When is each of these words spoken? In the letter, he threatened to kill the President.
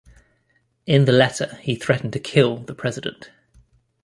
In 0.87 1.05
the 1.05 1.11
letter, 1.11 1.59
he 1.61 1.75
threatened 1.75 2.13
to 2.13 2.19
kill 2.19 2.57
the 2.57 2.73
President. 2.73 3.29